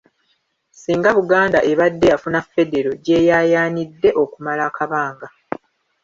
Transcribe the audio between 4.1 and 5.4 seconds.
okumala akabanga